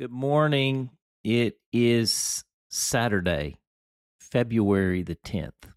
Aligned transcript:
Good 0.00 0.10
morning. 0.10 0.90
It 1.24 1.58
is 1.74 2.42
Saturday, 2.70 3.58
February 4.18 5.02
the 5.02 5.16
10th. 5.16 5.74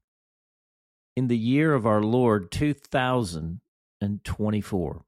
In 1.17 1.27
the 1.27 1.37
year 1.37 1.73
of 1.73 1.85
our 1.85 2.01
Lord 2.01 2.49
2024. 2.49 5.05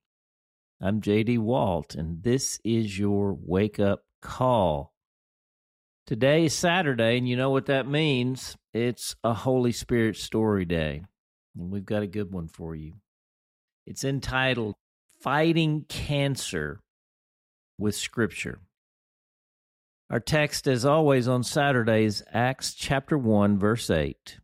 I'm 0.82 1.00
JD 1.00 1.40
Walt, 1.40 1.96
and 1.96 2.24
this 2.24 2.60
is 2.66 3.00
your 3.00 3.34
wake 3.34 3.80
up 3.80 4.04
call. 4.22 4.92
Today 6.06 6.44
is 6.44 6.54
Saturday, 6.54 7.18
and 7.18 7.29
you 7.29 7.38
know 7.38 7.52
what 7.52 7.68
that 7.68 7.88
means. 7.88 8.58
It's 8.74 9.16
a 9.24 9.34
Holy 9.34 9.72
Spirit 9.72 10.18
story 10.18 10.66
day, 10.66 11.04
and 11.58 11.72
we've 11.72 11.86
got 11.86 12.04
a 12.04 12.08
good 12.08 12.34
one 12.34 12.50
for 12.50 12.76
you. 12.76 12.96
It's 13.86 14.04
entitled 14.04 14.76
Fighting 15.22 15.86
Cancer 15.88 16.82
with 17.77 17.95
Scripture. 17.95 18.59
Our 20.09 20.20
text, 20.20 20.67
as 20.67 20.85
always, 20.85 21.27
on 21.27 21.43
Saturdays, 21.43 22.21
Acts 22.31 22.75
chapter 22.75 23.17
1, 23.17 23.57
verse 23.57 23.89
8. 23.89 24.39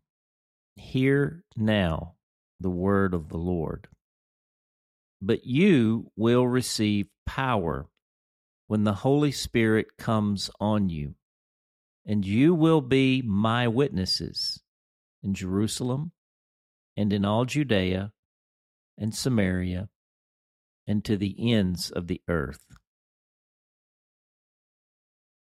Hear 0.75 1.43
now 1.55 2.15
the 2.59 2.71
word 2.71 3.13
of 3.13 3.29
the 3.29 3.37
Lord. 3.37 3.87
But 5.21 5.45
you 5.45 6.11
will 6.15 6.47
receive 6.47 7.09
power 7.27 7.85
when 8.65 8.85
the 8.85 8.95
Holy 8.95 9.31
Spirit 9.31 9.97
comes 9.99 10.49
on 10.59 10.89
you, 10.89 11.13
and 12.07 12.25
you 12.25 12.55
will 12.55 12.81
be 12.81 13.21
my 13.21 13.67
witnesses 13.67 14.63
in 15.21 15.35
Jerusalem 15.35 16.11
and 16.97 17.13
in 17.13 17.23
all 17.23 17.45
Judea 17.45 18.13
and 18.97 19.13
Samaria 19.13 19.89
and 20.87 21.05
to 21.05 21.17
the 21.17 21.53
ends 21.53 21.91
of 21.91 22.07
the 22.07 22.21
earth 22.27 22.65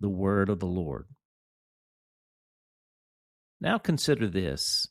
the 0.01 0.09
word 0.09 0.49
of 0.49 0.61
the 0.61 0.67
Lord. 0.67 1.07
Now 3.61 3.79
consider 3.79 4.27
this. 4.27 4.89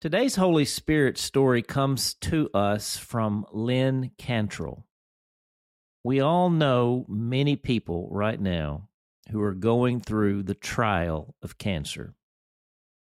Today's 0.00 0.36
Holy 0.36 0.66
Spirit 0.66 1.16
story 1.16 1.62
comes 1.62 2.12
to 2.14 2.50
us 2.52 2.98
from 2.98 3.46
Lynn 3.52 4.10
Cantrell. 4.18 4.86
We 6.04 6.20
all 6.20 6.50
know 6.50 7.06
many 7.08 7.56
people 7.56 8.08
right 8.10 8.38
now 8.38 8.90
who 9.30 9.40
are 9.40 9.54
going 9.54 10.00
through 10.00 10.42
the 10.42 10.54
trial 10.54 11.34
of 11.42 11.56
cancer. 11.56 12.14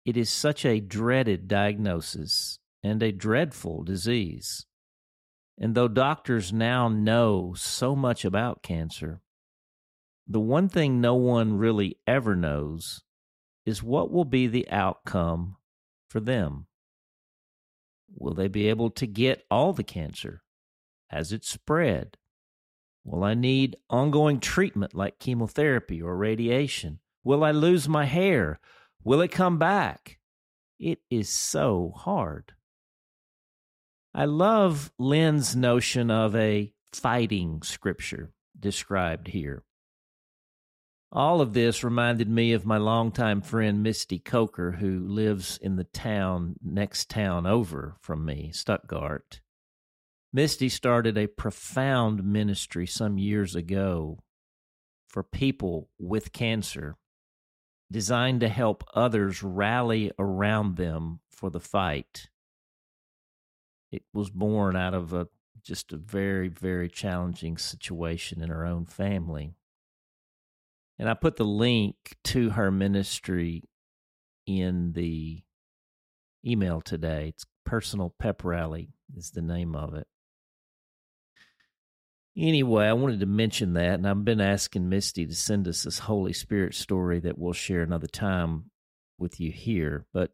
It 0.06 0.16
is 0.16 0.30
such 0.30 0.64
a 0.64 0.80
dreaded 0.80 1.50
diagnosis 1.50 2.60
and 2.82 3.04
a 3.04 3.12
dreadful 3.12 3.84
disease. 3.84 4.66
And 5.60 5.76
though 5.76 5.90
doctors 5.90 6.54
now 6.54 6.88
know 6.88 7.54
so 7.58 7.94
much 7.94 8.24
about 8.24 8.64
cancer, 8.64 9.20
the 10.28 10.40
one 10.40 10.68
thing 10.68 11.00
no 11.00 11.16
one 11.16 11.58
really 11.58 11.98
ever 12.06 12.36
knows 12.36 13.02
is 13.66 13.82
what 13.82 14.12
will 14.12 14.26
be 14.26 14.48
the 14.48 14.70
outcome 14.70 15.56
for 16.10 16.20
them. 16.20 16.68
Will 18.16 18.34
they 18.34 18.48
be 18.48 18.70
able 18.70 18.90
to 18.92 19.08
get 19.08 19.46
all 19.50 19.74
the 19.74 19.84
cancer? 19.84 20.42
Has 21.10 21.32
it 21.32 21.46
spread? 21.46 22.18
Will 23.06 23.24
I 23.24 23.34
need 23.34 23.78
ongoing 23.90 24.40
treatment 24.40 24.94
like 24.94 25.20
chemotherapy 25.20 26.02
or 26.02 26.18
radiation? 26.18 27.00
Will 27.24 27.44
I 27.44 27.52
lose 27.52 27.88
my 27.88 28.06
hair? 28.06 28.60
Will 29.04 29.22
it 29.22 29.32
come 29.32 29.58
back? 29.58 30.18
It 30.80 31.00
is 31.10 31.30
so 31.30 31.94
hard. 31.96 32.54
I 34.14 34.26
love 34.26 34.92
Lynn's 35.00 35.56
notion 35.56 36.12
of 36.12 36.36
a 36.36 36.74
fighting 36.92 37.62
scripture 37.64 38.32
described 38.60 39.28
here. 39.28 39.64
All 41.12 41.40
of 41.40 41.54
this 41.54 41.86
reminded 41.86 42.30
me 42.30 42.52
of 42.52 42.66
my 42.66 42.78
longtime 42.78 43.42
friend 43.42 43.82
Misty 43.82 44.20
Coker, 44.20 44.74
who 44.74 45.00
lives 45.00 45.58
in 45.58 45.78
the 45.78 45.86
town 45.86 46.58
next 46.62 47.10
town 47.10 47.46
over 47.46 47.96
from 48.02 48.26
me, 48.26 48.52
Stuttgart. 48.54 49.40
Misty 50.34 50.68
started 50.68 51.18
a 51.18 51.28
profound 51.28 52.26
ministry 52.26 52.86
some 52.86 53.18
years 53.18 53.56
ago 53.56 54.20
for 55.08 55.24
people 55.24 55.90
with 55.98 56.34
cancer, 56.34 56.98
designed 57.90 58.42
to 58.42 58.50
help 58.50 58.84
others 58.94 59.42
rally 59.42 60.12
around 60.20 60.76
them 60.76 61.22
for 61.30 61.50
the 61.50 61.62
fight. 61.62 62.28
It 63.94 64.04
was 64.14 64.30
born 64.30 64.76
out 64.76 64.94
of 64.94 65.14
a 65.14 65.30
just 65.64 65.92
a 65.92 65.98
very, 65.98 66.50
very 66.50 66.90
challenging 66.90 67.58
situation 67.58 68.42
in 68.42 68.50
her 68.50 68.66
own 68.66 68.86
family. 68.86 69.57
And 71.00 71.08
I 71.10 71.14
put 71.14 71.36
the 71.36 71.46
link 71.46 71.96
to 72.26 72.50
her 72.52 72.72
ministry 72.72 73.64
in 74.46 74.94
the 74.94 75.44
email 76.46 76.82
today. 76.82 77.30
It's 77.30 77.46
Personal 77.66 78.16
Pep 78.18 78.44
Rally 78.44 78.94
is 79.16 79.32
the 79.32 79.42
name 79.42 79.76
of 79.76 79.94
it. 79.94 80.08
Anyway, 82.36 82.86
I 82.86 82.94
wanted 82.94 83.20
to 83.22 83.26
mention 83.26 83.74
that, 83.74 83.96
and 83.96 84.08
I've 84.08 84.24
been 84.24 84.42
asking 84.42 84.90
Misty 84.90 85.26
to 85.26 85.36
send 85.36 85.68
us 85.68 85.84
this 85.84 86.00
Holy 86.00 86.34
Spirit 86.34 86.76
story 86.76 87.20
that 87.22 87.38
we'll 87.38 87.54
share 87.54 87.82
another 87.82 88.08
time 88.08 88.66
with 89.18 89.40
you 89.40 89.52
here. 89.52 90.06
But 90.14 90.32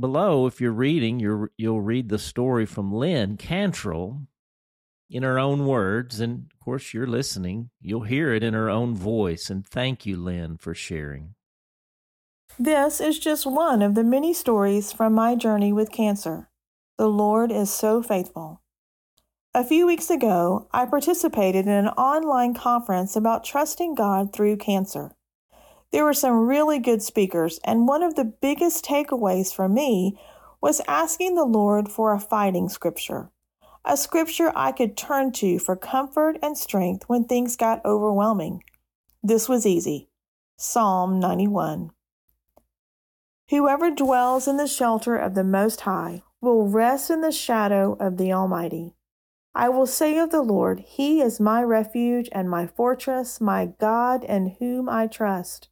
below, 0.00 0.46
if 0.46 0.60
you're 0.60 0.72
reading, 0.72 1.20
you 1.20 1.48
will 1.58 1.80
read 1.80 2.08
the 2.08 2.18
story 2.18 2.66
from 2.66 2.92
Lynn 2.92 3.36
Cantrell 3.36 4.22
in 5.10 5.22
her 5.22 5.38
own 5.38 5.66
words. 5.66 6.20
And 6.20 6.46
of 6.52 6.60
course, 6.60 6.92
you're 6.92 7.06
listening. 7.06 7.70
You'll 7.80 8.02
hear 8.02 8.32
it 8.32 8.42
in 8.42 8.54
her 8.54 8.70
own 8.70 8.94
voice. 8.94 9.50
And 9.50 9.66
thank 9.66 10.06
you, 10.06 10.16
Lynn, 10.16 10.56
for 10.58 10.74
sharing. 10.74 11.34
This 12.58 13.00
is 13.00 13.18
just 13.18 13.46
one 13.46 13.82
of 13.82 13.94
the 13.94 14.04
many 14.04 14.34
stories 14.34 14.92
from 14.92 15.14
my 15.14 15.36
journey 15.36 15.72
with 15.72 15.92
cancer. 15.92 16.50
The 16.96 17.08
Lord 17.08 17.52
is 17.52 17.72
so 17.72 18.02
faithful. 18.02 18.62
A 19.54 19.64
few 19.64 19.86
weeks 19.86 20.10
ago, 20.10 20.68
I 20.72 20.84
participated 20.84 21.66
in 21.66 21.72
an 21.72 21.88
online 21.88 22.54
conference 22.54 23.16
about 23.16 23.44
trusting 23.44 23.94
God 23.94 24.32
through 24.32 24.56
cancer. 24.56 25.14
There 25.90 26.04
were 26.04 26.14
some 26.14 26.46
really 26.46 26.78
good 26.78 27.02
speakers, 27.02 27.58
and 27.64 27.88
one 27.88 28.02
of 28.02 28.14
the 28.14 28.24
biggest 28.24 28.84
takeaways 28.84 29.54
for 29.54 29.68
me 29.68 30.18
was 30.60 30.82
asking 30.86 31.34
the 31.34 31.44
Lord 31.44 31.88
for 31.88 32.12
a 32.12 32.20
fighting 32.20 32.68
scripture 32.68 33.30
a 33.84 33.96
scripture 33.96 34.52
I 34.54 34.72
could 34.72 34.96
turn 34.96 35.32
to 35.32 35.58
for 35.58 35.76
comfort 35.76 36.38
and 36.42 36.56
strength 36.56 37.08
when 37.08 37.24
things 37.24 37.56
got 37.56 37.84
overwhelming. 37.84 38.62
This 39.22 39.48
was 39.48 39.66
easy 39.66 40.08
Psalm 40.56 41.20
91. 41.20 41.90
Whoever 43.50 43.90
dwells 43.90 44.46
in 44.46 44.56
the 44.56 44.66
shelter 44.66 45.16
of 45.16 45.34
the 45.34 45.44
Most 45.44 45.82
High 45.82 46.22
will 46.40 46.68
rest 46.68 47.10
in 47.10 47.20
the 47.20 47.32
shadow 47.32 47.96
of 47.98 48.16
the 48.16 48.32
Almighty. 48.32 48.94
I 49.54 49.68
will 49.70 49.86
say 49.86 50.18
of 50.18 50.30
the 50.30 50.42
Lord, 50.42 50.80
He 50.80 51.20
is 51.20 51.40
my 51.40 51.62
refuge 51.62 52.28
and 52.32 52.50
my 52.50 52.66
fortress, 52.66 53.40
my 53.40 53.66
God 53.80 54.22
in 54.22 54.56
whom 54.58 54.88
I 54.88 55.06
trust. 55.06 55.68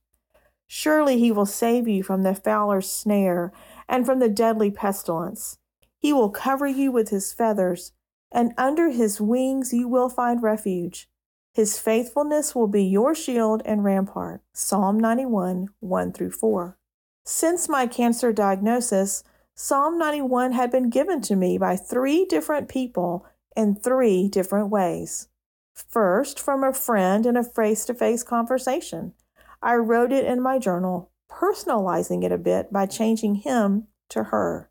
Surely 0.66 1.19
He 1.19 1.31
will 1.31 1.47
save 1.47 1.87
you 1.87 2.03
from 2.03 2.22
the 2.22 2.34
fowler's 2.34 2.91
snare 2.91 3.53
and 3.89 4.06
from 4.06 4.19
the 4.19 4.28
deadly 4.28 4.71
pestilence. 4.71 5.59
He 5.99 6.12
will 6.12 6.31
cover 6.31 6.66
you 6.66 6.91
with 6.91 7.11
His 7.11 7.33
feathers 7.33 7.93
and 8.36 8.52
under 8.58 8.91
his 8.91 9.19
wings 9.19 9.72
you 9.72 9.88
will 9.88 10.10
find 10.10 10.42
refuge. 10.42 11.08
His 11.54 11.78
faithfulness 11.78 12.54
will 12.54 12.69
be 12.69 12.84
your 12.84 13.14
shield 13.14 13.62
and 13.64 13.82
rampart. 13.82 14.42
Psalm 14.52 15.00
91, 15.00 15.69
1 15.80 16.12
through 16.12 16.32
4. 16.32 16.76
Since 17.24 17.66
my 17.66 17.86
cancer 17.86 18.34
diagnosis, 18.34 19.24
Psalm 19.54 19.97
91 19.97 20.52
had 20.52 20.70
been 20.70 20.91
given 20.91 21.22
to 21.22 21.34
me 21.34 21.56
by 21.56 21.76
three 21.76 22.26
different 22.26 22.69
people 22.69 23.24
in 23.56 23.74
three 23.74 24.28
different 24.28 24.68
ways. 24.68 25.28
First, 25.72 26.38
from 26.38 26.62
a 26.62 26.74
friend 26.74 27.24
in 27.24 27.38
a 27.38 27.42
face 27.42 27.86
to 27.86 27.94
face 27.94 28.22
conversation. 28.22 29.15
I 29.62 29.77
wrote 29.77 30.12
it 30.12 30.27
in 30.27 30.42
my 30.42 30.59
journal, 30.59 31.10
personalizing 31.30 32.22
it 32.22 32.32
a 32.32 32.39
bit 32.39 32.71
by 32.71 32.84
changing 32.84 33.36
him 33.36 33.86
to 34.10 34.24
her. 34.24 34.68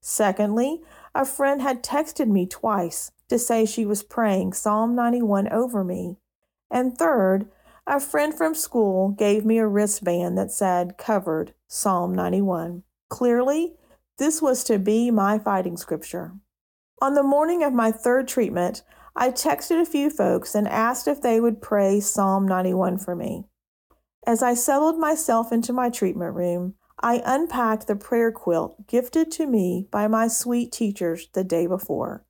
Secondly, 0.00 0.82
a 1.14 1.24
friend 1.24 1.62
had 1.62 1.82
texted 1.82 2.28
me 2.28 2.46
twice 2.46 3.12
to 3.28 3.38
say 3.38 3.64
she 3.64 3.86
was 3.86 4.02
praying 4.02 4.52
Psalm 4.52 4.94
91 4.94 5.48
over 5.48 5.84
me. 5.84 6.16
And 6.70 6.96
third, 6.96 7.48
a 7.86 8.00
friend 8.00 8.34
from 8.34 8.54
school 8.54 9.10
gave 9.10 9.44
me 9.44 9.58
a 9.58 9.66
wristband 9.66 10.36
that 10.38 10.50
said 10.50 10.98
covered 10.98 11.54
Psalm 11.68 12.14
91. 12.14 12.82
Clearly, 13.08 13.74
this 14.18 14.40
was 14.40 14.64
to 14.64 14.78
be 14.78 15.10
my 15.10 15.38
fighting 15.38 15.76
scripture. 15.76 16.32
On 17.00 17.14
the 17.14 17.22
morning 17.22 17.62
of 17.62 17.72
my 17.72 17.92
third 17.92 18.26
treatment, 18.26 18.82
I 19.14 19.30
texted 19.30 19.80
a 19.80 19.86
few 19.86 20.10
folks 20.10 20.54
and 20.54 20.66
asked 20.66 21.06
if 21.06 21.20
they 21.20 21.40
would 21.40 21.62
pray 21.62 22.00
Psalm 22.00 22.48
91 22.48 22.98
for 22.98 23.14
me. 23.14 23.44
As 24.26 24.42
I 24.42 24.54
settled 24.54 24.98
myself 24.98 25.52
into 25.52 25.72
my 25.72 25.90
treatment 25.90 26.34
room, 26.34 26.74
I 27.04 27.20
unpacked 27.22 27.86
the 27.86 27.96
prayer 27.96 28.32
quilt 28.32 28.86
gifted 28.86 29.30
to 29.32 29.46
me 29.46 29.86
by 29.90 30.08
my 30.08 30.26
sweet 30.26 30.72
teachers 30.72 31.28
the 31.34 31.44
day 31.44 31.66
before. 31.66 32.24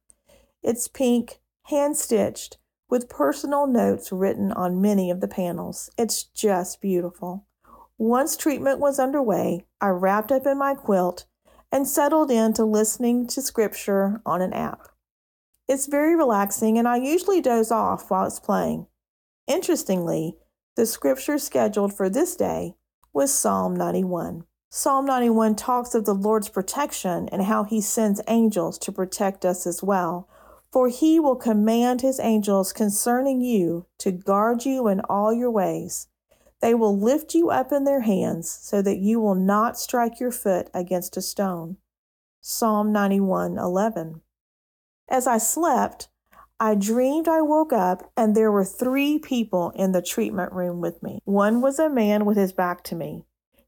It's 0.65 0.89
pink, 0.89 1.39
hand 1.67 1.97
stitched, 1.97 2.59
with 2.91 3.09
personal 3.09 3.69
notes 3.69 4.11
written 4.11 4.51
on 4.51 4.83
many 4.83 5.13
of 5.13 5.21
the 5.21 5.29
panels. 5.29 5.91
It's 5.97 6.25
just 6.25 6.81
beautiful. 6.81 7.47
Once 7.99 8.37
treatment 8.37 8.81
was 8.81 8.99
underway, 8.99 9.65
I 9.81 9.91
wrapped 9.91 10.33
up 10.33 10.45
in 10.45 10.59
my 10.59 10.75
quilt 10.75 11.27
and 11.71 11.87
settled 11.87 12.33
into 12.33 12.65
listening 12.65 13.29
to 13.29 13.43
scripture 13.43 14.23
on 14.27 14.43
an 14.43 14.53
app. 14.53 14.89
It's 15.69 15.87
very 15.87 16.17
relaxing, 16.17 16.79
and 16.79 16.89
I 16.89 16.97
usually 16.97 17.41
doze 17.41 17.71
off 17.71 18.11
while 18.11 18.27
it's 18.27 18.41
playing. 18.41 18.89
Interestingly, 19.47 20.35
the 20.75 20.85
scripture 20.85 21.39
scheduled 21.39 21.95
for 21.97 22.11
this 22.11 22.35
day 22.35 22.75
was 23.13 23.33
Psalm 23.33 23.77
91. 23.77 24.47
Psalm 24.77 25.07
91 25.07 25.55
talks 25.55 25.95
of 25.95 26.05
the 26.05 26.13
Lord's 26.13 26.49
protection 26.49 27.29
and 27.29 27.43
how 27.43 27.63
he 27.63 27.81
sends 27.81 28.21
angels 28.27 28.77
to 28.77 28.91
protect 28.91 29.45
us 29.45 29.69
as 29.69 29.85
well. 29.85 30.29
For 30.73 30.89
he 30.89 31.21
will 31.21 31.37
command 31.37 32.01
his 32.01 32.19
angels 32.19 32.73
concerning 32.73 33.41
you 33.41 33.87
to 33.99 34.11
guard 34.11 34.65
you 34.65 34.89
in 34.89 35.01
all 35.03 35.33
your 35.33 35.53
ways. 35.53 36.09
They 36.61 36.75
will 36.75 36.99
lift 36.99 37.37
you 37.37 37.51
up 37.51 37.71
in 37.71 37.85
their 37.85 38.01
hands 38.01 38.51
so 38.51 38.83
that 38.83 38.99
you 38.99 39.21
will 39.21 39.37
not 39.37 39.79
strike 39.79 40.19
your 40.19 40.33
foot 40.33 40.71
against 40.75 41.17
a 41.17 41.23
stone. 41.23 41.77
Psalm 42.41 42.93
91:11. 42.93 44.23
As 45.09 45.29
I 45.29 45.39
slept, 45.39 46.09
I 46.59 46.75
dreamed 46.75 47.29
I 47.29 47.43
woke 47.43 47.73
up 47.73 48.11
and 48.17 48.35
there 48.35 48.51
were 48.51 48.65
three 48.65 49.21
people 49.21 49.71
in 49.77 49.93
the 49.93 50.03
treatment 50.03 50.53
room 50.53 50.81
with 50.81 51.01
me. 51.01 51.21
One 51.25 51.61
was 51.61 51.79
a 51.79 51.89
man 51.89 52.25
with 52.25 52.37
his 52.37 52.53
back 52.53 52.83
to 52.85 52.97
me. 52.97 53.25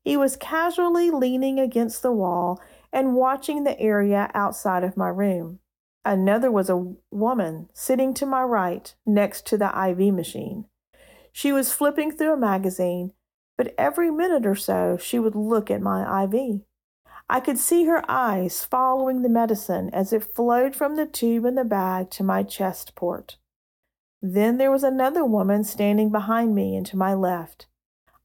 He 0.06 0.17
was 0.17 0.37
casually 0.37 1.11
leaning 1.11 1.58
against 1.58 2.00
the 2.00 2.12
wall 2.12 2.61
and 2.93 3.17
watching 3.17 3.64
the 3.64 3.76
area 3.81 4.31
outside 4.35 4.85
of 4.85 4.97
my 4.97 5.08
room. 5.08 5.58
Another 6.05 6.49
was 6.49 6.70
a 6.70 6.94
woman 7.11 7.69
sitting 7.75 8.14
to 8.14 8.25
my 8.25 8.44
right 8.44 8.94
next 9.05 9.47
to 9.47 9.58
the 9.58 9.67
IV 9.67 10.14
machine. 10.14 10.67
She 11.32 11.50
was 11.50 11.73
flipping 11.73 12.12
through 12.12 12.35
a 12.35 12.37
magazine, 12.37 13.14
but 13.58 13.75
every 13.76 14.12
minute 14.12 14.47
or 14.47 14.55
so 14.55 14.97
she 14.97 15.19
would 15.19 15.35
look 15.35 15.73
at 15.73 15.82
my 15.82 16.23
IV. 16.23 16.61
I 17.29 17.41
could 17.41 17.59
see 17.59 17.87
her 17.87 18.09
eyes 18.09 18.64
following 18.64 19.23
the 19.23 19.29
medicine 19.29 19.91
as 19.93 20.12
it 20.12 20.23
flowed 20.23 20.76
from 20.76 20.94
the 20.94 21.06
tube 21.06 21.44
in 21.44 21.56
the 21.56 21.64
bag 21.64 22.11
to 22.11 22.23
my 22.23 22.44
chest 22.44 22.94
port. 22.94 23.38
Then 24.23 24.59
there 24.59 24.70
was 24.70 24.85
another 24.85 25.25
woman 25.25 25.64
standing 25.64 26.12
behind 26.12 26.55
me 26.55 26.76
and 26.76 26.87
to 26.87 26.97
my 26.97 27.12
left. 27.12 27.67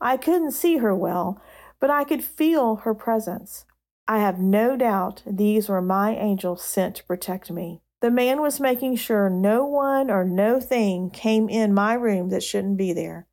I 0.01 0.18
couldn't 0.18 0.51
see 0.51 0.77
her 0.77 0.95
well, 0.95 1.39
but 1.81 1.89
I 1.89 2.06
could 2.06 2.24
feel 2.24 2.78
her 2.78 2.94
presence. 2.94 3.66
I 4.07 4.19
have 4.19 4.39
no 4.39 4.78
doubt 4.78 5.24
these 5.25 5.68
were 5.68 5.81
my 5.81 6.16
angels 6.16 6.63
sent 6.63 6.95
to 6.98 7.04
protect 7.04 7.51
me. 7.51 7.81
The 8.01 8.12
man 8.12 8.39
was 8.39 8.60
making 8.60 8.95
sure 8.95 9.30
no 9.30 9.66
one 9.66 10.10
or 10.10 10.24
no 10.24 10.60
thing 10.60 11.10
came 11.10 11.50
in 11.50 11.74
my 11.74 11.94
room 11.95 12.30
that 12.30 12.44
shouldn't 12.44 12.78
be 12.78 12.94
there. 12.94 13.28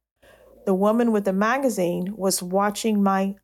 The 0.67 0.75
woman 0.75 1.13
with 1.13 1.25
the 1.25 1.33
magazine 1.33 2.15
was 2.17 2.43
watching 2.43 3.03
my 3.03 3.37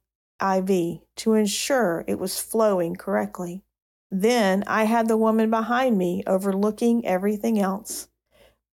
IV 0.43 1.01
to 1.17 1.35
ensure 1.35 2.05
it 2.07 2.19
was 2.19 2.41
flowing 2.41 2.97
correctly. 2.97 3.63
Then 4.11 4.65
I 4.67 4.85
had 4.85 5.09
the 5.09 5.17
woman 5.17 5.51
behind 5.51 5.97
me 5.97 6.23
overlooking 6.27 7.07
everything 7.07 7.59
else. 7.59 8.09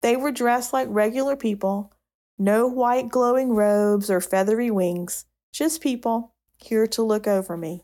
They 0.01 0.15
were 0.15 0.31
dressed 0.31 0.73
like 0.73 0.87
regular 0.89 1.35
people, 1.35 1.93
no 2.37 2.67
white 2.67 3.09
glowing 3.09 3.53
robes 3.53 4.09
or 4.09 4.19
feathery 4.19 4.71
wings, 4.71 5.25
just 5.51 5.81
people 5.81 6.33
here 6.57 6.87
to 6.87 7.03
look 7.03 7.27
over 7.27 7.57
me. 7.57 7.83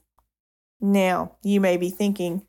Now, 0.79 1.37
you 1.43 1.59
may 1.59 1.77
be 1.77 1.89
thinking, 1.89 2.43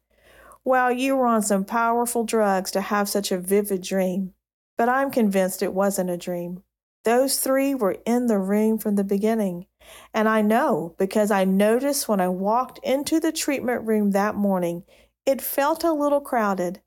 well, 0.65 0.93
you 0.93 1.17
were 1.17 1.27
on 1.27 1.43
some 1.43 1.65
powerful 1.65 2.25
drugs 2.25 2.71
to 2.73 2.81
have 2.81 3.09
such 3.09 3.33
a 3.33 3.39
vivid 3.39 3.83
dream, 3.83 4.35
but 4.77 4.89
I'm 4.89 5.11
convinced 5.11 5.63
it 5.63 5.73
wasn't 5.73 6.11
a 6.11 6.17
dream. 6.17 6.63
Those 7.05 7.39
three 7.39 7.75
were 7.75 7.97
in 8.05 8.27
the 8.27 8.39
room 8.39 8.77
from 8.79 8.97
the 8.97 9.05
beginning, 9.05 9.67
and 10.13 10.29
I 10.29 10.43
know 10.43 10.95
because 10.99 11.31
I 11.31 11.45
noticed 11.45 12.09
when 12.09 12.21
I 12.21 12.29
walked 12.29 12.81
into 12.83 13.19
the 13.19 13.33
treatment 13.33 13.87
room 13.87 14.11
that 14.11 14.35
morning, 14.35 14.85
it 15.25 15.41
felt 15.41 15.85
a 15.85 15.93
little 15.93 16.21
crowded. 16.21 16.83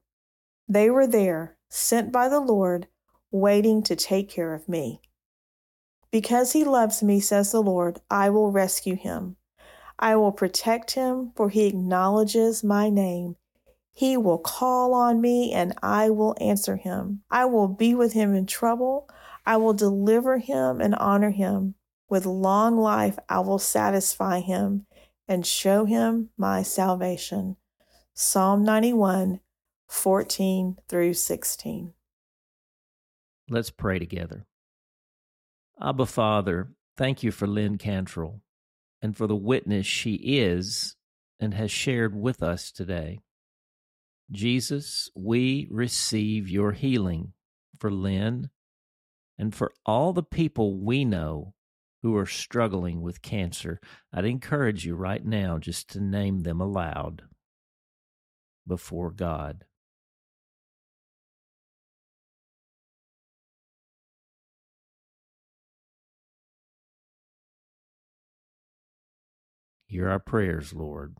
They 0.67 0.89
were 0.89 1.07
there, 1.07 1.57
sent 1.69 2.11
by 2.11 2.29
the 2.29 2.39
Lord, 2.39 2.87
waiting 3.31 3.81
to 3.83 3.95
take 3.95 4.29
care 4.29 4.53
of 4.53 4.69
me. 4.69 5.01
Because 6.11 6.51
he 6.51 6.63
loves 6.63 7.01
me, 7.01 7.19
says 7.19 7.51
the 7.51 7.61
Lord, 7.61 8.01
I 8.09 8.29
will 8.29 8.51
rescue 8.51 8.95
him. 8.95 9.37
I 9.97 10.15
will 10.15 10.31
protect 10.31 10.91
him, 10.91 11.31
for 11.35 11.49
he 11.49 11.67
acknowledges 11.67 12.63
my 12.63 12.89
name. 12.89 13.37
He 13.93 14.17
will 14.17 14.39
call 14.39 14.93
on 14.93 15.21
me, 15.21 15.53
and 15.53 15.73
I 15.81 16.09
will 16.09 16.35
answer 16.41 16.75
him. 16.75 17.23
I 17.29 17.45
will 17.45 17.67
be 17.67 17.93
with 17.93 18.13
him 18.13 18.33
in 18.35 18.45
trouble. 18.45 19.07
I 19.45 19.57
will 19.57 19.73
deliver 19.73 20.37
him 20.37 20.81
and 20.81 20.95
honor 20.95 21.31
him. 21.31 21.75
With 22.09 22.25
long 22.25 22.77
life, 22.77 23.17
I 23.29 23.39
will 23.39 23.59
satisfy 23.59 24.39
him 24.39 24.85
and 25.27 25.45
show 25.45 25.85
him 25.85 26.29
my 26.37 26.61
salvation. 26.61 27.55
Psalm 28.13 28.63
91, 28.63 29.39
14 29.87 30.77
through 30.89 31.13
16. 31.13 31.93
Let's 33.49 33.69
pray 33.69 33.99
together. 33.99 34.45
Abba, 35.81 36.05
Father, 36.05 36.73
thank 36.95 37.23
you 37.23 37.31
for 37.31 37.47
Lynn 37.47 37.77
Cantrell 37.77 38.41
and 39.01 39.17
for 39.17 39.25
the 39.25 39.35
witness 39.35 39.87
she 39.87 40.13
is 40.13 40.95
and 41.39 41.53
has 41.55 41.71
shared 41.71 42.15
with 42.15 42.43
us 42.43 42.71
today. 42.71 43.19
Jesus, 44.31 45.09
we 45.15 45.67
receive 45.71 46.47
your 46.47 46.73
healing 46.73 47.33
for 47.79 47.91
Lynn 47.91 48.49
and 49.37 49.55
for 49.55 49.73
all 49.85 50.13
the 50.13 50.21
people 50.21 50.77
we 50.77 51.03
know 51.03 51.55
who 52.03 52.15
are 52.15 52.27
struggling 52.27 53.01
with 53.01 53.23
cancer, 53.23 53.79
I'd 54.13 54.25
encourage 54.25 54.85
you 54.85 54.95
right 54.95 55.25
now 55.25 55.57
just 55.57 55.89
to 55.91 55.99
name 55.99 56.41
them 56.41 56.61
aloud 56.61 57.23
before 58.67 59.09
God. 59.09 59.65
Hear 69.91 70.07
our 70.07 70.19
prayers, 70.19 70.73
Lord. 70.73 71.17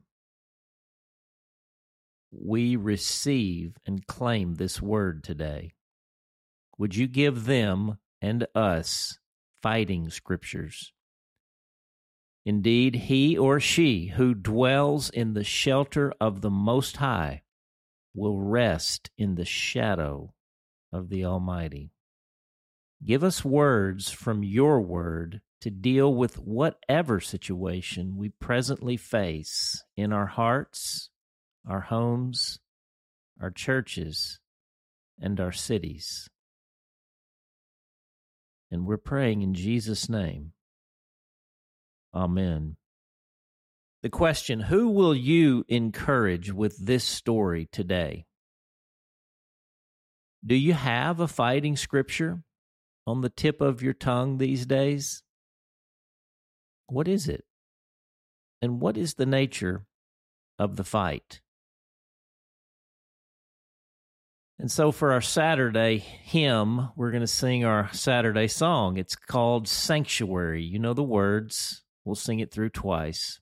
We 2.32 2.78
receive 2.78 3.76
and 3.86 4.08
claim 4.08 4.56
this 4.56 4.82
word 4.82 5.26
today. 5.26 5.74
Would 6.78 6.96
you 6.96 7.08
give 7.08 7.44
them 7.44 7.98
and 8.22 8.48
us 8.56 9.20
fighting 9.62 10.10
scriptures. 10.10 10.94
Indeed, 12.46 12.96
he 12.96 13.38
or 13.38 13.60
she 13.60 14.08
who 14.08 14.34
dwells 14.34 15.10
in 15.10 15.34
the 15.34 15.44
shelter 15.44 16.14
of 16.22 16.40
the 16.40 16.50
Most 16.50 16.98
High 16.98 17.42
will 18.14 18.40
rest 18.40 19.12
in 19.18 19.36
the 19.36 19.46
shadow 19.46 20.34
of 20.94 21.10
the 21.10 21.26
Almighty. 21.26 21.92
Give 23.04 23.22
us 23.22 23.44
words 23.44 24.12
from 24.12 24.46
your 24.46 24.80
word 24.80 25.42
to 25.62 25.70
deal 25.70 26.14
with 26.14 26.40
whatever 26.40 27.20
situation 27.20 28.18
we 28.18 28.30
presently 28.30 28.98
face 28.98 29.84
in 29.96 30.12
our 30.12 30.26
hearts, 30.26 31.10
our 31.68 31.82
homes, 31.82 32.60
our 33.40 33.52
churches, 33.52 34.40
and 35.20 35.40
our 35.40 35.52
cities. 35.52 36.28
And 38.72 38.86
we're 38.86 38.98
praying 38.98 39.42
in 39.44 39.54
Jesus' 39.54 40.10
name. 40.10 40.54
Amen. 42.14 42.78
The 44.02 44.10
question 44.10 44.62
Who 44.62 44.90
will 44.90 45.16
you 45.16 45.64
encourage 45.68 46.52
with 46.52 46.84
this 46.84 47.04
story 47.04 47.70
today? 47.72 48.26
Do 50.44 50.56
you 50.56 50.74
have 50.74 51.20
a 51.20 51.28
fighting 51.28 51.76
scripture 51.76 52.42
on 53.06 53.22
the 53.22 53.30
tip 53.30 53.62
of 53.62 53.84
your 53.84 53.94
tongue 53.94 54.40
these 54.40 54.66
days? 54.66 55.22
What 56.92 57.08
is 57.08 57.30
it? 57.30 57.46
And 58.62 58.82
what 58.82 58.98
is 58.98 59.14
the 59.14 59.26
nature 59.26 59.86
of 60.60 60.76
the 60.76 60.84
fight? 60.84 61.40
And 64.60 64.70
so 64.70 64.92
for 64.92 65.14
our 65.14 65.22
Saturday 65.22 66.00
hymn, 66.00 66.90
we're 66.98 67.12
going 67.12 67.22
to 67.22 67.28
sing 67.28 67.64
our 67.64 67.90
Saturday 67.94 68.50
song. 68.50 68.98
It's 68.98 69.16
called 69.16 69.70
Sanctuary. 69.70 70.64
You 70.64 70.80
know 70.80 70.94
the 70.94 71.02
words. 71.02 71.82
We'll 72.04 72.16
sing 72.16 72.42
it 72.42 72.52
through 72.52 72.72
twice. 72.72 73.40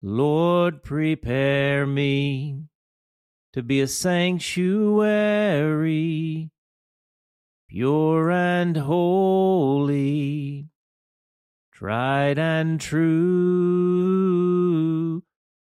Lord, 0.00 0.84
prepare 0.84 1.84
me 1.84 2.62
to 3.54 3.62
be 3.64 3.80
a 3.80 3.88
sanctuary, 3.88 4.92
pure 7.68 8.30
and 8.30 8.76
holy, 8.76 10.68
tried 11.76 12.38
and 12.38 12.80
true, 12.80 13.22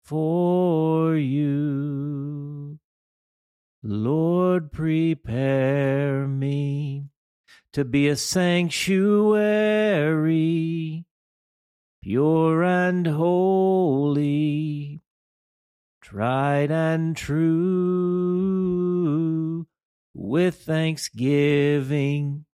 for 0.03 1.15
you. 1.15 2.77
Lord, 3.81 4.71
prepare 4.71 6.27
me 6.27 7.07
to 7.73 7.83
be 7.83 8.07
a 8.07 8.15
sanctuary, 8.15 9.39
pure 12.09 12.63
and 12.63 13.05
holy, 13.05 14.99
tried 16.01 16.71
and 16.71 17.15
true. 17.15 17.37
With 20.15 20.55
thanksgiving, 20.55 22.45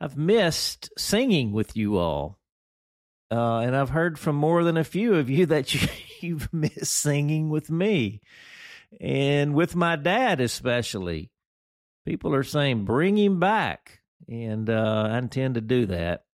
I've 0.00 0.16
missed 0.16 0.90
singing 0.96 1.50
with 1.50 1.76
you 1.76 1.98
all. 1.98 2.38
Uh, 3.30 3.58
and 3.58 3.76
I've 3.76 3.90
heard 3.90 4.18
from 4.18 4.36
more 4.36 4.64
than 4.64 4.76
a 4.76 4.84
few 4.84 5.14
of 5.14 5.28
you 5.28 5.46
that 5.46 5.74
you, 5.74 5.88
you've 6.20 6.52
missed 6.52 6.92
singing 6.92 7.50
with 7.50 7.70
me 7.70 8.20
and 9.00 9.54
with 9.54 9.76
my 9.76 9.96
dad, 9.96 10.40
especially. 10.40 11.30
People 12.06 12.34
are 12.34 12.44
saying, 12.44 12.84
bring 12.84 13.18
him 13.18 13.38
back. 13.38 14.00
And 14.28 14.68
uh, 14.68 15.08
I 15.10 15.18
intend 15.18 15.54
to 15.54 15.60
do 15.60 15.86
that. 15.86 16.24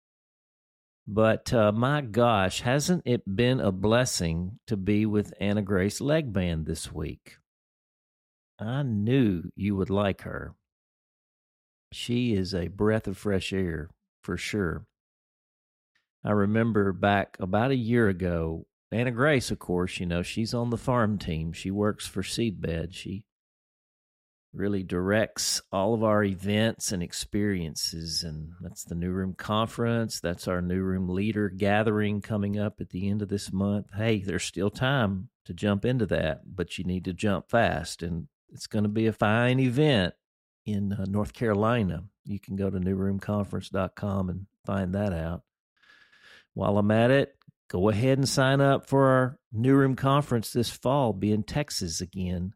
But 1.07 1.53
uh, 1.53 1.71
my 1.73 2.01
gosh, 2.01 2.63
hasn't 2.63 3.03
it 3.05 3.37
been 3.37 3.61
a 3.61 3.71
blessing 3.71 4.59
to 4.67 4.77
be 4.77 5.05
with 5.05 5.35
Anna 5.39 5.63
Grace 5.63 6.01
Leg 6.01 6.33
Band 6.33 6.65
this 6.65 6.93
week? 6.93 7.37
I 8.59 8.83
knew 8.83 9.51
you 9.55 9.77
would 9.77 9.91
like 9.91 10.23
her. 10.23 10.55
She 11.93 12.35
is 12.35 12.55
a 12.55 12.69
breath 12.69 13.07
of 13.07 13.19
fresh 13.19 13.53
air 13.53 13.91
for 14.23 14.37
sure. 14.37 14.87
I 16.25 16.33
remember 16.33 16.93
back 16.93 17.37
about 17.39 17.71
a 17.71 17.77
year 17.77 18.09
ago, 18.09 18.67
Anna 18.91 19.11
Grace, 19.11 19.51
of 19.51 19.59
course, 19.59 19.99
you 19.99 20.07
know, 20.07 20.23
she's 20.23 20.55
on 20.55 20.71
the 20.71 20.79
farm 20.79 21.19
team. 21.19 21.53
She 21.53 21.71
works 21.71 22.07
for 22.07 22.23
Seedbed. 22.23 22.95
She 22.95 23.25
really 24.55 24.85
directs 24.85 25.61
all 25.73 25.95
of 25.95 26.05
our 26.05 26.23
events 26.23 26.93
and 26.93 27.03
experiences. 27.03 28.23
And 28.23 28.53
that's 28.61 28.85
the 28.85 28.95
New 28.95 29.11
Room 29.11 29.35
Conference. 29.35 30.21
That's 30.21 30.47
our 30.47 30.63
New 30.63 30.81
Room 30.81 31.09
Leader 31.09 31.49
Gathering 31.49 32.21
coming 32.21 32.59
up 32.59 32.81
at 32.81 32.91
the 32.91 33.09
end 33.09 33.21
of 33.21 33.29
this 33.29 33.53
month. 33.53 33.87
Hey, 33.95 34.21
there's 34.21 34.45
still 34.45 34.71
time 34.71 35.29
to 35.45 35.53
jump 35.53 35.85
into 35.85 36.07
that, 36.07 36.43
but 36.47 36.79
you 36.79 36.85
need 36.85 37.05
to 37.07 37.13
jump 37.13 37.51
fast. 37.51 38.03
And 38.03 38.29
it's 38.51 38.69
going 38.69 38.85
to 38.85 38.89
be 38.89 39.07
a 39.07 39.13
fine 39.13 39.59
event 39.59 40.15
in 40.65 40.93
uh, 40.93 41.05
North 41.09 41.33
Carolina. 41.33 42.05
You 42.25 42.39
can 42.39 42.57
go 42.57 42.71
to 42.71 42.79
newroomconference.com 42.79 44.31
and 44.31 44.47
find 44.65 44.95
that 44.95 45.13
out. 45.13 45.43
While 46.55 46.79
I'm 46.79 46.91
at 46.91 47.11
it, 47.11 47.37
go 47.69 47.89
ahead 47.89 48.19
and 48.19 48.29
sign 48.29 48.61
up 48.61 48.89
for 48.89 49.07
our 49.07 49.39
New 49.53 49.75
Room 49.75 49.97
Conference 49.97 50.53
this 50.53 50.71
fall. 50.71 51.13
Be 51.13 51.33
in 51.33 51.43
Texas 51.43 52.01
again 52.01 52.55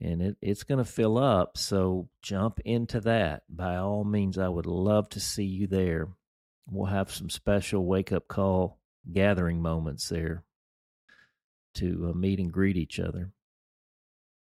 and 0.00 0.20
it, 0.20 0.36
it's 0.42 0.64
going 0.64 0.78
to 0.78 0.90
fill 0.90 1.18
up. 1.18 1.56
So 1.56 2.08
jump 2.22 2.60
into 2.64 3.00
that. 3.00 3.42
By 3.48 3.76
all 3.76 4.04
means, 4.04 4.38
I 4.38 4.48
would 4.48 4.66
love 4.66 5.08
to 5.10 5.20
see 5.20 5.44
you 5.44 5.66
there. 5.66 6.08
We'll 6.68 6.86
have 6.86 7.12
some 7.12 7.30
special 7.30 7.84
wake 7.84 8.12
up 8.12 8.28
call 8.28 8.78
gathering 9.10 9.62
moments 9.62 10.08
there 10.08 10.44
to 11.74 12.10
uh, 12.10 12.16
meet 12.16 12.40
and 12.40 12.52
greet 12.52 12.76
each 12.76 12.98
other. 12.98 13.30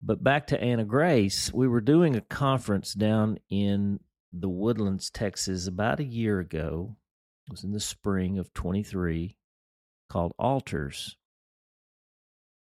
But 0.03 0.23
back 0.23 0.49
to 0.49 0.61
Anna 0.61 0.85
Grace, 0.85 1.53
we 1.53 1.69
were 1.69 1.81
doing 1.81 2.17
a 2.17 2.23
conference 2.23 2.95
down 2.95 3.39
in 3.51 4.01
the 4.33 4.49
Woodlands, 4.49 5.11
Texas, 5.11 5.67
about 5.67 6.01
a 6.01 6.05
year 6.05 6.41
ago. 6.41 6.97
Was 7.51 7.65
in 7.65 7.73
the 7.73 7.81
spring 7.81 8.39
of 8.39 8.55
23 8.55 9.37
called 10.09 10.33
Altars. 10.39 11.17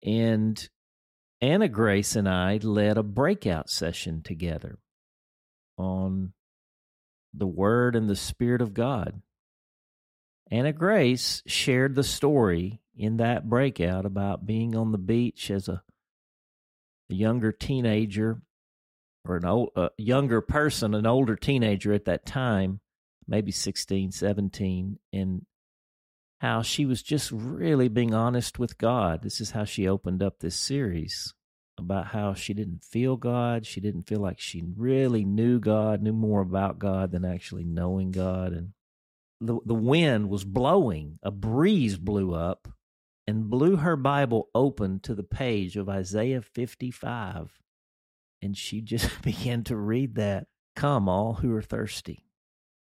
And 0.04 0.68
Anna 1.42 1.68
Grace 1.68 2.16
and 2.16 2.28
I 2.28 2.58
led 2.58 2.98
a 2.98 3.04
breakout 3.04 3.70
session 3.70 4.24
together 4.24 4.80
on 5.78 6.34
the 7.34 7.48
Word 7.48 7.96
and 7.96 8.10
the 8.10 8.16
Spirit 8.16 8.62
of 8.62 8.74
God. 8.74 9.22
Anna 10.50 10.74
Grace 10.74 11.44
shared 11.46 11.96
the 11.96 12.04
story 12.04 12.82
in 12.96 13.18
that 13.18 13.50
breakout 13.50 14.06
about 14.06 14.46
being 14.46 14.76
on 14.76 14.92
the 14.92 14.98
beach 14.98 15.50
as 15.50 15.68
a, 15.68 15.84
a 17.10 17.14
younger 17.14 17.52
teenager 17.52 18.42
or 19.26 19.38
an 19.38 19.46
old, 19.46 19.70
a 19.76 19.90
younger 19.98 20.42
person, 20.42 20.94
an 20.94 21.06
older 21.06 21.36
teenager 21.36 21.94
at 21.94 22.06
that 22.06 22.26
time, 22.26 22.82
maybe 23.28 23.52
16, 23.52 24.12
17, 24.12 25.00
and 25.12 25.46
how 26.40 26.62
she 26.62 26.86
was 26.86 27.02
just 27.02 27.32
really 27.32 27.88
being 27.88 28.14
honest 28.14 28.60
with 28.60 28.78
God. 28.78 29.22
This 29.22 29.40
is 29.40 29.52
how 29.52 29.64
she 29.64 29.88
opened 29.88 30.22
up 30.22 30.40
this 30.40 30.60
series 30.60 31.34
about 31.78 32.08
how 32.08 32.34
she 32.34 32.54
didn't 32.54 32.84
feel 32.84 33.16
God. 33.18 33.66
She 33.66 33.80
didn't 33.80 34.08
feel 34.08 34.20
like 34.20 34.40
she 34.40 34.64
really 34.76 35.24
knew 35.24 35.60
God, 35.60 36.02
knew 36.02 36.14
more 36.14 36.42
about 36.42 36.80
God 36.80 37.12
than 37.12 37.26
actually 37.26 37.64
knowing 37.64 38.12
God. 38.12 38.54
And 38.54 38.74
the, 39.40 39.60
the 39.66 39.74
wind 39.74 40.30
was 40.30 40.44
blowing, 40.44 41.18
a 41.24 41.32
breeze 41.32 41.98
blew 41.98 42.34
up 42.34 42.68
and 43.26 43.50
blew 43.50 43.78
her 43.78 43.96
Bible 43.96 44.50
open 44.54 45.00
to 45.02 45.16
the 45.16 45.24
page 45.24 45.78
of 45.78 45.90
Isaiah 45.90 46.42
55. 46.42 47.52
And 48.42 48.58
she 48.58 48.82
just 48.82 49.10
began 49.22 49.64
to 49.66 49.76
read 49.76 50.16
that 50.16 50.48
Come, 50.76 51.08
all 51.08 51.36
who 51.36 51.56
are 51.56 51.62
thirsty. 51.62 52.26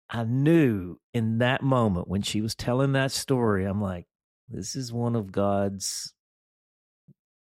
I 0.10 0.24
knew 0.24 0.98
in 1.14 1.38
that 1.38 1.62
moment 1.62 2.08
when 2.08 2.24
she 2.24 2.42
was 2.42 2.56
telling 2.56 2.94
that 2.94 3.12
story, 3.12 3.66
I'm 3.66 3.82
like, 3.82 4.08
this 4.50 4.76
is 4.76 4.92
one 4.92 5.16
of 5.16 5.32
God's 5.32 6.14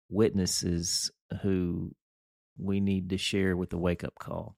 witnesses 0.08 1.10
who 1.42 1.94
we 2.56 2.80
need 2.80 3.10
to 3.10 3.18
share 3.18 3.56
with 3.56 3.70
the 3.70 3.78
wake 3.78 4.04
up 4.04 4.14
call. 4.18 4.56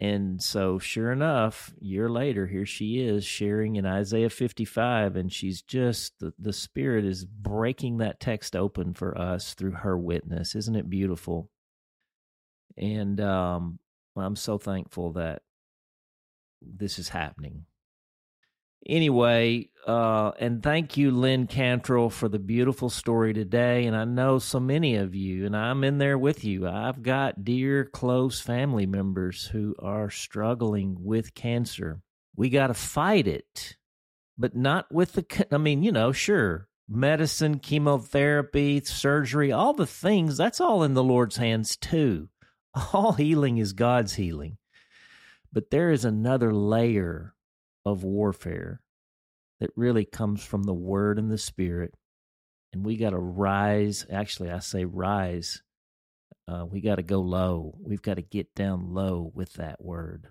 And 0.00 0.42
so, 0.42 0.78
sure 0.78 1.12
enough, 1.12 1.72
year 1.78 2.08
later, 2.10 2.46
here 2.46 2.66
she 2.66 2.98
is 2.98 3.24
sharing 3.24 3.76
in 3.76 3.86
Isaiah 3.86 4.28
55, 4.28 5.14
and 5.14 5.32
she's 5.32 5.62
just 5.62 6.18
the, 6.18 6.32
the 6.38 6.52
Spirit 6.52 7.04
is 7.04 7.24
breaking 7.24 7.98
that 7.98 8.18
text 8.18 8.56
open 8.56 8.94
for 8.94 9.16
us 9.16 9.54
through 9.54 9.70
her 9.70 9.96
witness. 9.96 10.56
Isn't 10.56 10.76
it 10.76 10.90
beautiful? 10.90 11.48
And 12.76 13.20
um, 13.20 13.78
I'm 14.16 14.34
so 14.36 14.58
thankful 14.58 15.12
that 15.12 15.42
this 16.66 16.98
is 16.98 17.08
happening. 17.08 17.66
Anyway, 18.86 19.70
uh, 19.86 20.32
and 20.38 20.62
thank 20.62 20.96
you, 20.96 21.10
Lynn 21.10 21.46
Cantrell, 21.46 22.10
for 22.10 22.28
the 22.28 22.38
beautiful 22.38 22.90
story 22.90 23.32
today. 23.32 23.86
And 23.86 23.96
I 23.96 24.04
know 24.04 24.38
so 24.38 24.60
many 24.60 24.96
of 24.96 25.14
you, 25.14 25.46
and 25.46 25.56
I'm 25.56 25.84
in 25.84 25.96
there 25.98 26.18
with 26.18 26.44
you. 26.44 26.68
I've 26.68 27.02
got 27.02 27.44
dear, 27.44 27.86
close 27.86 28.40
family 28.40 28.84
members 28.84 29.46
who 29.46 29.74
are 29.78 30.10
struggling 30.10 30.96
with 31.00 31.34
cancer. 31.34 32.02
We 32.36 32.50
got 32.50 32.66
to 32.66 32.74
fight 32.74 33.26
it, 33.26 33.76
but 34.36 34.54
not 34.54 34.92
with 34.92 35.14
the, 35.14 35.46
I 35.50 35.56
mean, 35.56 35.82
you 35.82 35.92
know, 35.92 36.12
sure, 36.12 36.68
medicine, 36.86 37.60
chemotherapy, 37.60 38.82
surgery, 38.82 39.50
all 39.50 39.72
the 39.72 39.86
things, 39.86 40.36
that's 40.36 40.60
all 40.60 40.82
in 40.82 40.92
the 40.92 41.04
Lord's 41.04 41.36
hands 41.36 41.76
too. 41.76 42.28
All 42.92 43.12
healing 43.12 43.58
is 43.58 43.72
God's 43.72 44.14
healing. 44.14 44.58
But 45.54 45.70
there 45.70 45.92
is 45.92 46.04
another 46.04 46.52
layer 46.52 47.32
of 47.86 48.02
warfare 48.02 48.80
that 49.60 49.70
really 49.76 50.04
comes 50.04 50.44
from 50.44 50.64
the 50.64 50.74
Word 50.74 51.16
and 51.16 51.30
the 51.30 51.38
Spirit. 51.38 51.94
And 52.72 52.84
we 52.84 52.96
got 52.96 53.10
to 53.10 53.18
rise. 53.18 54.04
Actually, 54.10 54.50
I 54.50 54.58
say 54.58 54.84
rise. 54.84 55.62
Uh, 56.48 56.66
we 56.68 56.80
got 56.80 56.96
to 56.96 57.04
go 57.04 57.20
low. 57.20 57.78
We've 57.80 58.02
got 58.02 58.14
to 58.14 58.22
get 58.22 58.52
down 58.56 58.92
low 58.92 59.30
with 59.32 59.52
that 59.52 59.80
Word 59.80 60.26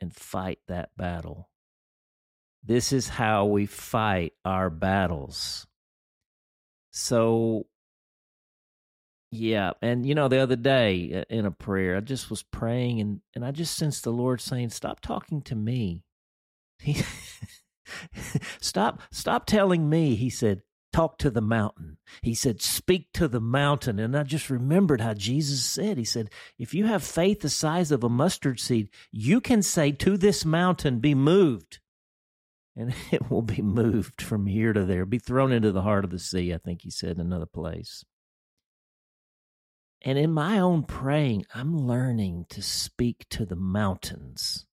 and 0.00 0.14
fight 0.14 0.58
that 0.68 0.90
battle. 0.98 1.48
This 2.62 2.92
is 2.92 3.08
how 3.08 3.46
we 3.46 3.64
fight 3.64 4.34
our 4.44 4.68
battles. 4.68 5.66
So 6.90 7.68
yeah, 9.30 9.72
and 9.82 10.06
you 10.06 10.14
know, 10.14 10.28
the 10.28 10.38
other 10.38 10.56
day 10.56 11.12
uh, 11.20 11.34
in 11.34 11.46
a 11.46 11.50
prayer, 11.50 11.96
I 11.96 12.00
just 12.00 12.30
was 12.30 12.42
praying 12.42 13.00
and 13.00 13.20
and 13.34 13.44
I 13.44 13.50
just 13.50 13.76
sensed 13.76 14.04
the 14.04 14.12
Lord 14.12 14.40
saying, 14.40 14.70
"Stop 14.70 15.00
talking 15.00 15.42
to 15.42 15.54
me." 15.54 16.04
Stop 18.60 19.02
stop 19.10 19.46
telling 19.46 19.88
me, 19.88 20.14
he 20.14 20.28
said, 20.30 20.62
talk 20.92 21.18
to 21.18 21.30
the 21.30 21.40
mountain. 21.40 21.98
He 22.22 22.34
said, 22.34 22.60
speak 22.62 23.12
to 23.14 23.28
the 23.28 23.40
mountain. 23.40 23.98
And 23.98 24.16
I 24.16 24.22
just 24.22 24.50
remembered 24.50 25.00
how 25.00 25.14
Jesus 25.14 25.64
said, 25.64 25.98
He 25.98 26.04
said, 26.04 26.30
if 26.58 26.74
you 26.74 26.86
have 26.86 27.02
faith 27.02 27.40
the 27.40 27.48
size 27.48 27.90
of 27.92 28.04
a 28.04 28.08
mustard 28.08 28.60
seed, 28.60 28.88
you 29.10 29.40
can 29.40 29.62
say 29.62 29.92
to 29.92 30.16
this 30.16 30.44
mountain, 30.44 30.98
be 30.98 31.14
moved. 31.14 31.80
and 32.76 32.94
it 33.10 33.30
will 33.30 33.42
be 33.42 33.62
moved 33.62 34.20
from 34.22 34.46
here 34.46 34.72
to 34.72 34.84
there, 34.84 35.04
be 35.04 35.18
thrown 35.18 35.52
into 35.52 35.72
the 35.72 35.82
heart 35.82 36.04
of 36.04 36.10
the 36.10 36.18
sea, 36.18 36.52
I 36.54 36.58
think 36.58 36.82
he 36.82 36.90
said 36.90 37.12
in 37.12 37.20
another 37.20 37.46
place. 37.46 38.04
And 40.02 40.18
in 40.18 40.32
my 40.32 40.58
own 40.58 40.84
praying, 40.84 41.46
I'm 41.54 41.76
learning 41.76 42.46
to 42.50 42.62
speak 42.62 43.26
to 43.30 43.44
the 43.44 43.56
mountains, 43.56 44.66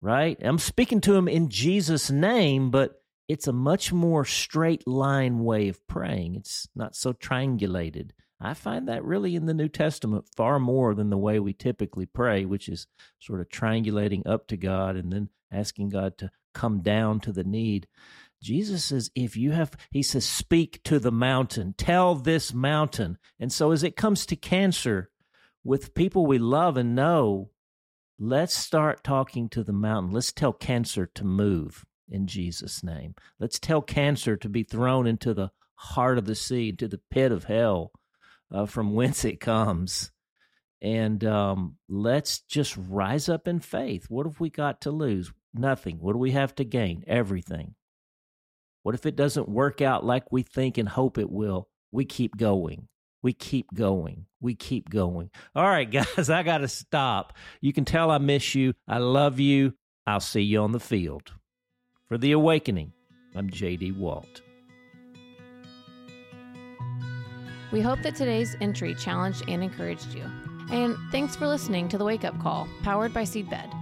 right? 0.00 0.38
I'm 0.40 0.58
speaking 0.58 1.00
to 1.02 1.12
them 1.12 1.26
in 1.28 1.48
Jesus' 1.48 2.10
name, 2.10 2.70
but 2.70 3.02
it's 3.28 3.48
a 3.48 3.52
much 3.52 3.92
more 3.92 4.24
straight 4.24 4.86
line 4.86 5.44
way 5.44 5.68
of 5.68 5.86
praying. 5.86 6.36
It's 6.36 6.68
not 6.74 6.94
so 6.94 7.12
triangulated. 7.12 8.10
I 8.40 8.54
find 8.54 8.88
that 8.88 9.04
really 9.04 9.36
in 9.36 9.46
the 9.46 9.54
New 9.54 9.68
Testament 9.68 10.26
far 10.36 10.58
more 10.58 10.94
than 10.94 11.10
the 11.10 11.18
way 11.18 11.38
we 11.38 11.52
typically 11.52 12.06
pray, 12.06 12.44
which 12.44 12.68
is 12.68 12.86
sort 13.20 13.40
of 13.40 13.48
triangulating 13.48 14.26
up 14.26 14.48
to 14.48 14.56
God 14.56 14.96
and 14.96 15.12
then 15.12 15.28
asking 15.50 15.90
God 15.90 16.18
to 16.18 16.30
come 16.52 16.80
down 16.80 17.20
to 17.20 17.32
the 17.32 17.44
need. 17.44 17.86
Jesus 18.42 18.84
says, 18.84 19.10
if 19.14 19.36
you 19.36 19.52
have, 19.52 19.70
he 19.90 20.02
says, 20.02 20.24
speak 20.24 20.82
to 20.84 20.98
the 20.98 21.12
mountain, 21.12 21.74
tell 21.78 22.16
this 22.16 22.52
mountain. 22.52 23.16
And 23.38 23.52
so 23.52 23.70
as 23.70 23.84
it 23.84 23.96
comes 23.96 24.26
to 24.26 24.36
cancer, 24.36 25.10
with 25.64 25.94
people 25.94 26.26
we 26.26 26.38
love 26.38 26.76
and 26.76 26.94
know, 26.94 27.50
let's 28.18 28.54
start 28.54 29.04
talking 29.04 29.48
to 29.50 29.62
the 29.62 29.72
mountain. 29.72 30.12
Let's 30.12 30.32
tell 30.32 30.52
cancer 30.52 31.06
to 31.14 31.24
move 31.24 31.84
in 32.08 32.26
Jesus' 32.26 32.82
name. 32.82 33.14
Let's 33.38 33.60
tell 33.60 33.80
cancer 33.80 34.36
to 34.36 34.48
be 34.48 34.64
thrown 34.64 35.06
into 35.06 35.32
the 35.34 35.50
heart 35.76 36.18
of 36.18 36.26
the 36.26 36.34
sea, 36.34 36.70
into 36.70 36.88
the 36.88 37.00
pit 37.10 37.30
of 37.32 37.44
hell 37.44 37.92
uh, 38.52 38.66
from 38.66 38.92
whence 38.92 39.24
it 39.24 39.40
comes. 39.40 40.10
And 40.80 41.24
um, 41.24 41.76
let's 41.88 42.40
just 42.40 42.76
rise 42.76 43.28
up 43.28 43.46
in 43.46 43.60
faith. 43.60 44.06
What 44.08 44.26
have 44.26 44.40
we 44.40 44.50
got 44.50 44.80
to 44.80 44.90
lose? 44.90 45.32
Nothing. 45.54 45.98
What 46.00 46.14
do 46.14 46.18
we 46.18 46.32
have 46.32 46.56
to 46.56 46.64
gain? 46.64 47.04
Everything. 47.06 47.76
What 48.82 48.94
if 48.94 49.06
it 49.06 49.16
doesn't 49.16 49.48
work 49.48 49.80
out 49.80 50.04
like 50.04 50.32
we 50.32 50.42
think 50.42 50.78
and 50.78 50.88
hope 50.88 51.18
it 51.18 51.30
will? 51.30 51.68
We 51.92 52.04
keep 52.04 52.36
going. 52.36 52.88
We 53.22 53.32
keep 53.32 53.72
going. 53.72 54.26
We 54.40 54.54
keep 54.54 54.90
going. 54.90 55.30
All 55.54 55.64
right, 55.64 55.90
guys, 55.90 56.28
I 56.28 56.42
got 56.42 56.58
to 56.58 56.68
stop. 56.68 57.34
You 57.60 57.72
can 57.72 57.84
tell 57.84 58.10
I 58.10 58.18
miss 58.18 58.54
you. 58.54 58.74
I 58.88 58.98
love 58.98 59.38
you. 59.38 59.74
I'll 60.06 60.20
see 60.20 60.42
you 60.42 60.60
on 60.60 60.72
the 60.72 60.80
field. 60.80 61.32
For 62.08 62.18
The 62.18 62.32
Awakening, 62.32 62.92
I'm 63.34 63.48
JD 63.48 63.96
Walt. 63.96 64.42
We 67.70 67.80
hope 67.80 68.02
that 68.02 68.16
today's 68.16 68.54
entry 68.60 68.94
challenged 68.94 69.44
and 69.48 69.62
encouraged 69.62 70.14
you. 70.14 70.24
And 70.70 70.96
thanks 71.10 71.36
for 71.36 71.46
listening 71.46 71.88
to 71.88 71.98
the 71.98 72.04
Wake 72.04 72.24
Up 72.24 72.38
Call, 72.42 72.68
powered 72.82 73.14
by 73.14 73.22
Seedbed. 73.22 73.81